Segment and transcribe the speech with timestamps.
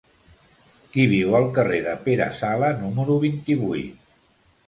[0.93, 4.11] Qui viu al carrer de Pere Sala número vint-i-vuit?